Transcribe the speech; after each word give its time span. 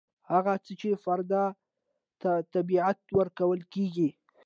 هغه 0.31 0.53
څه 0.63 0.71
چې 0.79 0.89
فرد 1.03 1.31
ته 2.21 2.31
طبیعي 2.53 2.95
ورکول 3.19 3.59
کیږي. 3.73 4.09